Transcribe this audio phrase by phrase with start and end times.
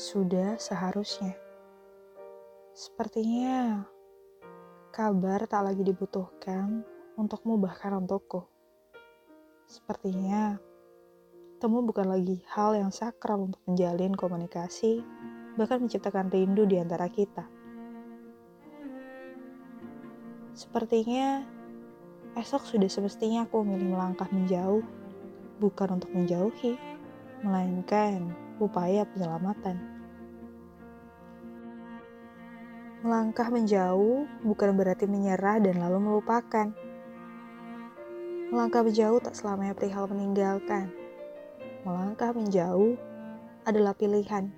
[0.00, 1.36] Sudah seharusnya.
[2.72, 3.84] Sepertinya
[4.96, 6.80] kabar tak lagi dibutuhkan
[7.20, 8.48] untukmu bahkan untukku.
[9.68, 10.56] Sepertinya
[11.60, 15.04] temu bukan lagi hal yang sakral untuk menjalin komunikasi,
[15.60, 17.44] bahkan menciptakan rindu di antara kita.
[20.56, 21.44] Sepertinya
[22.40, 24.80] esok sudah semestinya aku memilih melangkah menjauh,
[25.60, 26.80] bukan untuk menjauhi,
[27.40, 29.80] melainkan upaya penyelamatan.
[33.00, 36.68] Melangkah menjauh bukan berarti menyerah dan lalu melupakan.
[38.52, 40.92] Melangkah menjauh tak selamanya perihal meninggalkan.
[41.88, 43.00] Melangkah menjauh
[43.64, 44.52] adalah pilihan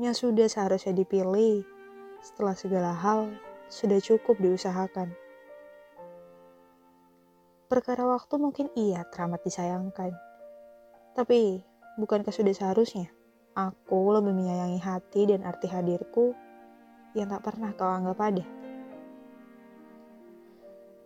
[0.00, 1.68] yang sudah seharusnya dipilih
[2.24, 3.36] setelah segala hal
[3.68, 5.12] sudah cukup diusahakan.
[7.68, 10.16] Perkara waktu mungkin iya teramat disayangkan.
[11.12, 11.60] Tapi
[11.94, 13.10] bukankah sudah seharusnya
[13.54, 16.34] aku lebih menyayangi hati dan arti hadirku
[17.14, 18.44] yang tak pernah kau anggap ada.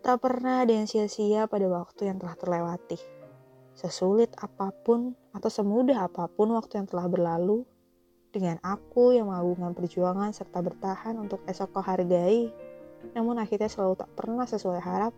[0.01, 2.97] Tak pernah ada yang sia-sia pada waktu yang telah terlewati.
[3.77, 7.69] Sesulit apa pun atau semudah apa pun waktu yang telah berlalu,
[8.33, 12.49] dengan aku yang mengagungkan perjuangan serta bertahan untuk esok kau hargai,
[13.13, 15.13] namun akhirnya selalu tak pernah sesuai harap,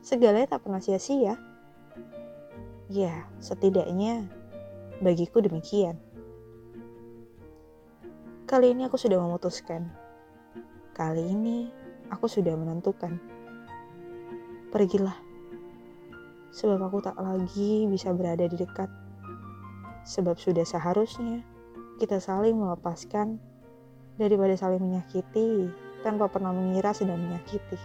[0.00, 1.36] segalanya tak pernah sia-sia.
[2.88, 4.30] Ya, setidaknya
[5.02, 6.00] bagiku demikian.
[8.46, 10.06] Kali ini aku sudah memutuskan
[10.96, 11.68] Kali ini
[12.08, 13.20] aku sudah menentukan.
[14.72, 15.12] Pergilah.
[16.56, 18.88] Sebab aku tak lagi bisa berada di dekat.
[20.08, 21.44] Sebab sudah seharusnya
[22.00, 23.36] kita saling melepaskan
[24.16, 25.68] daripada saling menyakiti
[26.00, 27.76] tanpa pernah mengira sedang menyakiti.